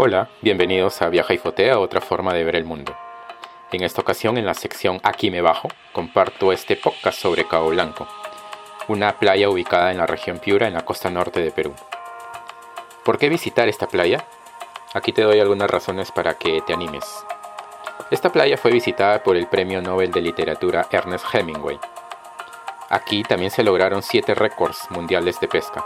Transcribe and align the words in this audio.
Hola, 0.00 0.28
bienvenidos 0.42 1.02
a 1.02 1.08
Viaja 1.08 1.34
y 1.34 1.38
Fotea, 1.38 1.80
otra 1.80 2.00
forma 2.00 2.32
de 2.32 2.44
ver 2.44 2.54
el 2.54 2.64
mundo. 2.64 2.96
En 3.72 3.82
esta 3.82 4.00
ocasión, 4.00 4.38
en 4.38 4.46
la 4.46 4.54
sección 4.54 5.00
Aquí 5.02 5.28
me 5.28 5.40
bajo, 5.40 5.66
comparto 5.92 6.52
este 6.52 6.76
podcast 6.76 7.18
sobre 7.18 7.48
Cabo 7.48 7.70
Blanco, 7.70 8.06
una 8.86 9.18
playa 9.18 9.50
ubicada 9.50 9.90
en 9.90 9.98
la 9.98 10.06
región 10.06 10.38
Piura, 10.38 10.68
en 10.68 10.74
la 10.74 10.84
costa 10.84 11.10
norte 11.10 11.40
de 11.40 11.50
Perú. 11.50 11.74
¿Por 13.04 13.18
qué 13.18 13.28
visitar 13.28 13.68
esta 13.68 13.88
playa? 13.88 14.24
Aquí 14.94 15.12
te 15.12 15.22
doy 15.22 15.40
algunas 15.40 15.68
razones 15.68 16.12
para 16.12 16.34
que 16.34 16.60
te 16.60 16.72
animes. 16.72 17.04
Esta 18.12 18.30
playa 18.30 18.56
fue 18.56 18.70
visitada 18.70 19.24
por 19.24 19.36
el 19.36 19.48
Premio 19.48 19.82
Nobel 19.82 20.12
de 20.12 20.20
Literatura 20.20 20.86
Ernest 20.92 21.26
Hemingway. 21.34 21.80
Aquí 22.88 23.24
también 23.24 23.50
se 23.50 23.64
lograron 23.64 24.04
7 24.04 24.32
récords 24.36 24.78
mundiales 24.90 25.40
de 25.40 25.48
pesca, 25.48 25.84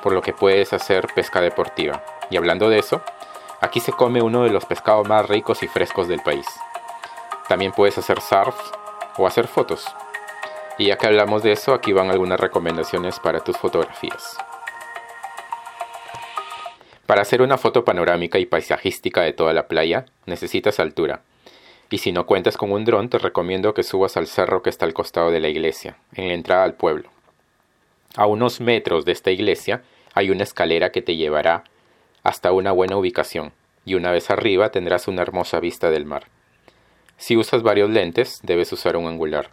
por 0.00 0.12
lo 0.12 0.22
que 0.22 0.32
puedes 0.32 0.72
hacer 0.72 1.08
pesca 1.12 1.40
deportiva. 1.40 2.04
Y 2.30 2.36
hablando 2.36 2.68
de 2.68 2.78
eso, 2.78 3.02
Aquí 3.60 3.80
se 3.80 3.92
come 3.92 4.22
uno 4.22 4.44
de 4.44 4.50
los 4.50 4.64
pescados 4.64 5.08
más 5.08 5.28
ricos 5.28 5.62
y 5.64 5.68
frescos 5.68 6.06
del 6.06 6.20
país. 6.20 6.46
También 7.48 7.72
puedes 7.72 7.98
hacer 7.98 8.20
surf 8.20 8.56
o 9.16 9.26
hacer 9.26 9.48
fotos. 9.48 9.84
Y 10.78 10.86
ya 10.86 10.96
que 10.96 11.08
hablamos 11.08 11.42
de 11.42 11.52
eso, 11.52 11.74
aquí 11.74 11.92
van 11.92 12.10
algunas 12.10 12.38
recomendaciones 12.38 13.18
para 13.18 13.40
tus 13.40 13.56
fotografías. 13.56 14.38
Para 17.06 17.22
hacer 17.22 17.42
una 17.42 17.58
foto 17.58 17.84
panorámica 17.84 18.38
y 18.38 18.46
paisajística 18.46 19.22
de 19.22 19.32
toda 19.32 19.52
la 19.52 19.66
playa, 19.66 20.04
necesitas 20.26 20.78
altura. 20.78 21.22
Y 21.90 21.98
si 21.98 22.12
no 22.12 22.26
cuentas 22.26 22.56
con 22.56 22.70
un 22.70 22.84
dron, 22.84 23.08
te 23.08 23.18
recomiendo 23.18 23.74
que 23.74 23.82
subas 23.82 24.16
al 24.16 24.26
cerro 24.26 24.62
que 24.62 24.70
está 24.70 24.84
al 24.84 24.94
costado 24.94 25.30
de 25.30 25.40
la 25.40 25.48
iglesia, 25.48 25.96
en 26.14 26.28
la 26.28 26.34
entrada 26.34 26.64
al 26.64 26.74
pueblo. 26.74 27.08
A 28.14 28.26
unos 28.26 28.60
metros 28.60 29.04
de 29.04 29.12
esta 29.12 29.30
iglesia 29.30 29.82
hay 30.14 30.30
una 30.30 30.42
escalera 30.42 30.92
que 30.92 31.02
te 31.02 31.16
llevará 31.16 31.64
hasta 32.28 32.52
una 32.52 32.72
buena 32.72 32.96
ubicación, 32.98 33.52
y 33.86 33.94
una 33.94 34.12
vez 34.12 34.30
arriba 34.30 34.70
tendrás 34.70 35.08
una 35.08 35.22
hermosa 35.22 35.60
vista 35.60 35.90
del 35.90 36.04
mar. 36.04 36.24
Si 37.16 37.38
usas 37.38 37.62
varios 37.62 37.88
lentes, 37.88 38.40
debes 38.42 38.70
usar 38.70 38.98
un 38.98 39.06
angular. 39.06 39.48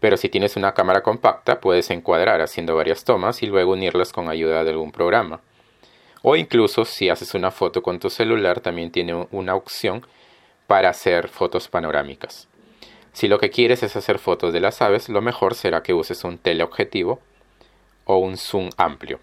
Pero 0.00 0.16
si 0.16 0.30
tienes 0.30 0.56
una 0.56 0.72
cámara 0.72 1.02
compacta, 1.02 1.60
puedes 1.60 1.90
encuadrar 1.90 2.40
haciendo 2.40 2.74
varias 2.76 3.04
tomas 3.04 3.42
y 3.42 3.46
luego 3.46 3.72
unirlas 3.72 4.12
con 4.12 4.30
ayuda 4.30 4.64
de 4.64 4.70
algún 4.70 4.90
programa. 4.90 5.40
O 6.22 6.34
incluso 6.34 6.86
si 6.86 7.10
haces 7.10 7.34
una 7.34 7.50
foto 7.50 7.82
con 7.82 8.00
tu 8.00 8.08
celular, 8.08 8.60
también 8.60 8.90
tiene 8.90 9.26
una 9.30 9.54
opción 9.54 10.06
para 10.66 10.88
hacer 10.88 11.28
fotos 11.28 11.68
panorámicas. 11.68 12.48
Si 13.12 13.28
lo 13.28 13.38
que 13.38 13.50
quieres 13.50 13.82
es 13.82 13.96
hacer 13.96 14.18
fotos 14.18 14.54
de 14.54 14.60
las 14.60 14.80
aves, 14.80 15.10
lo 15.10 15.20
mejor 15.20 15.54
será 15.54 15.82
que 15.82 15.92
uses 15.92 16.24
un 16.24 16.38
teleobjetivo 16.38 17.20
o 18.06 18.16
un 18.16 18.38
zoom 18.38 18.70
amplio. 18.78 19.20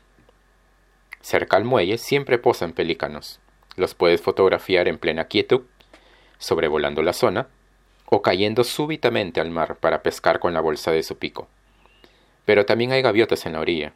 Cerca 1.26 1.58
al 1.58 1.64
muelle 1.64 1.98
siempre 1.98 2.38
posan 2.38 2.73
pelícanos. 2.73 3.40
Los 3.78 3.95
puedes 3.95 4.22
fotografiar 4.22 4.88
en 4.88 5.00
plena 5.00 5.26
quietud, 5.26 5.62
sobrevolando 6.38 7.02
la 7.02 7.14
zona, 7.14 7.48
o 8.06 8.22
cayendo 8.22 8.64
súbitamente 8.64 9.42
al 9.42 9.50
mar 9.50 9.78
para 9.78 10.03
pescar 10.03 10.38
con 10.38 10.53
la 10.53 10.62
bolsa 10.62 10.92
de 10.92 11.02
su 11.02 11.18
pico. 11.18 11.48
Pero 12.46 12.68
también 12.68 12.92
hay 12.92 13.02
gaviotas 13.02 13.48
en 13.48 13.53
la 13.53 13.59
orilla. 13.59 13.94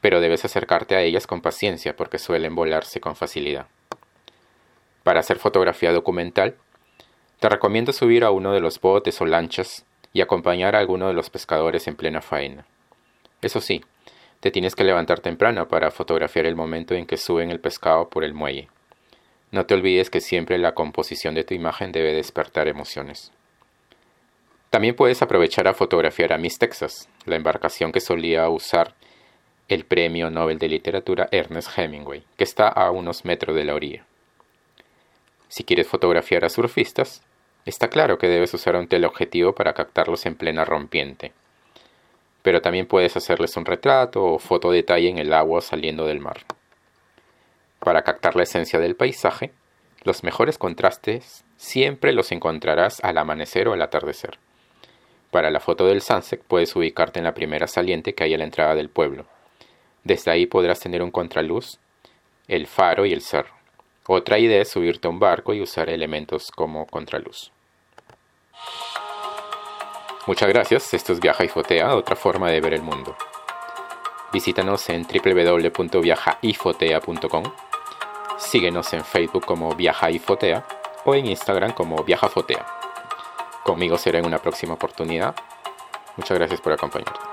Pero 0.00 0.20
debes 0.20 0.44
acercarte 0.44 0.94
a 0.94 1.02
ellas 1.02 1.26
con 1.26 1.40
paciencia 1.40 1.96
porque 1.96 2.20
suelen 2.20 2.54
volarse 2.54 3.00
con 3.00 3.16
facilidad. 3.16 3.66
Para 5.02 5.18
hacer 5.18 5.40
fotografía 5.40 5.90
documental, 5.90 6.54
te 7.40 7.48
recomiendo 7.48 7.92
subir 7.92 8.22
a 8.22 8.30
uno 8.30 8.52
de 8.52 8.60
los 8.60 8.80
botes 8.80 9.20
o 9.20 9.26
lanchas 9.26 9.84
y 10.12 10.20
acompañar 10.20 10.76
a 10.76 10.78
alguno 10.78 11.08
de 11.08 11.14
los 11.14 11.30
pescadores 11.30 11.88
en 11.88 11.96
plena 11.96 12.22
faena. 12.22 12.64
Eso 13.42 13.60
sí, 13.60 13.82
te 14.40 14.50
tienes 14.52 14.76
que 14.76 14.84
levantar 14.84 15.20
temprano 15.20 15.66
para 15.68 15.90
fotografiar 15.90 16.46
el 16.46 16.54
momento 16.54 16.94
en 16.94 17.06
que 17.06 17.16
suben 17.16 17.50
el 17.50 17.60
pescado 17.60 18.08
por 18.08 18.22
el 18.22 18.34
muelle. 18.34 18.68
No 19.50 19.66
te 19.66 19.74
olvides 19.74 20.10
que 20.10 20.20
siempre 20.20 20.58
la 20.58 20.74
composición 20.74 21.34
de 21.34 21.42
tu 21.42 21.54
imagen 21.54 21.90
debe 21.90 22.12
despertar 22.12 22.68
emociones. 22.68 23.32
También 24.70 24.94
puedes 24.94 25.22
aprovechar 25.22 25.66
a 25.66 25.74
fotografiar 25.74 26.32
a 26.32 26.38
Miss 26.38 26.58
Texas, 26.58 27.08
la 27.24 27.36
embarcación 27.36 27.90
que 27.90 28.00
solía 28.00 28.48
usar 28.48 28.94
el 29.66 29.84
Premio 29.84 30.30
Nobel 30.30 30.58
de 30.58 30.68
Literatura 30.68 31.28
Ernest 31.32 31.76
Hemingway, 31.76 32.22
que 32.36 32.44
está 32.44 32.68
a 32.68 32.90
unos 32.90 33.24
metros 33.24 33.56
de 33.56 33.64
la 33.64 33.74
orilla. 33.74 34.04
Si 35.48 35.64
quieres 35.64 35.88
fotografiar 35.88 36.44
a 36.44 36.50
surfistas, 36.50 37.22
está 37.64 37.88
claro 37.88 38.18
que 38.18 38.28
debes 38.28 38.52
usar 38.54 38.76
un 38.76 38.86
teleobjetivo 38.86 39.54
para 39.54 39.72
captarlos 39.72 40.26
en 40.26 40.36
plena 40.36 40.64
rompiente 40.64 41.32
pero 42.48 42.62
también 42.62 42.86
puedes 42.86 43.14
hacerles 43.14 43.54
un 43.58 43.66
retrato 43.66 44.24
o 44.24 44.38
foto 44.38 44.70
detalle 44.70 45.10
en 45.10 45.18
el 45.18 45.34
agua 45.34 45.60
saliendo 45.60 46.06
del 46.06 46.18
mar. 46.18 46.46
Para 47.78 48.04
captar 48.04 48.36
la 48.36 48.44
esencia 48.44 48.78
del 48.78 48.96
paisaje, 48.96 49.52
los 50.02 50.24
mejores 50.24 50.56
contrastes 50.56 51.44
siempre 51.58 52.14
los 52.14 52.32
encontrarás 52.32 53.04
al 53.04 53.18
amanecer 53.18 53.68
o 53.68 53.74
al 53.74 53.82
atardecer. 53.82 54.38
Para 55.30 55.50
la 55.50 55.60
foto 55.60 55.84
del 55.84 56.00
sunset 56.00 56.42
puedes 56.42 56.74
ubicarte 56.74 57.18
en 57.18 57.26
la 57.26 57.34
primera 57.34 57.66
saliente 57.66 58.14
que 58.14 58.24
hay 58.24 58.32
a 58.32 58.38
la 58.38 58.44
entrada 58.44 58.74
del 58.74 58.88
pueblo. 58.88 59.26
Desde 60.04 60.30
ahí 60.30 60.46
podrás 60.46 60.80
tener 60.80 61.02
un 61.02 61.10
contraluz, 61.10 61.78
el 62.46 62.66
faro 62.66 63.04
y 63.04 63.12
el 63.12 63.20
cerro. 63.20 63.52
Otra 64.06 64.38
idea 64.38 64.62
es 64.62 64.70
subirte 64.70 65.06
a 65.06 65.10
un 65.10 65.18
barco 65.18 65.52
y 65.52 65.60
usar 65.60 65.90
elementos 65.90 66.50
como 66.50 66.86
contraluz. 66.86 67.52
Muchas 70.28 70.48
gracias, 70.50 70.92
esto 70.92 71.14
es 71.14 71.20
Viaja 71.20 71.42
y 71.42 71.48
Fotea, 71.48 71.94
otra 71.94 72.14
forma 72.14 72.50
de 72.50 72.60
ver 72.60 72.74
el 72.74 72.82
mundo. 72.82 73.16
Visítanos 74.30 74.86
en 74.90 75.06
www.viajaifotea.com. 75.06 77.44
Síguenos 78.36 78.92
en 78.92 79.06
Facebook 79.06 79.46
como 79.46 79.74
Viaja 79.74 80.10
y 80.10 80.18
Fotea 80.18 80.66
o 81.06 81.14
en 81.14 81.24
Instagram 81.24 81.72
como 81.72 82.04
Viaja 82.04 82.28
Fotea. 82.28 82.66
Conmigo 83.64 83.96
será 83.96 84.18
en 84.18 84.26
una 84.26 84.36
próxima 84.36 84.74
oportunidad. 84.74 85.34
Muchas 86.18 86.36
gracias 86.36 86.60
por 86.60 86.74
acompañarnos. 86.74 87.27